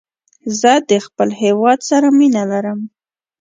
[0.59, 2.79] زه د خپل هېواد سره مینه لرم